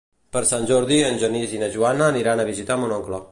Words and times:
Per 0.35 0.41
Sant 0.51 0.63
Jordi 0.71 0.97
en 1.09 1.19
Genís 1.25 1.53
i 1.57 1.61
na 1.65 1.69
Joana 1.77 2.09
aniran 2.15 2.41
a 2.45 2.49
visitar 2.53 2.81
mon 2.85 2.97
oncle. 2.99 3.19